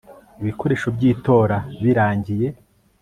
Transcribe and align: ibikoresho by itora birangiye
ibikoresho 0.41 0.87
by 0.95 1.01
itora 1.11 1.57
birangiye 1.83 2.47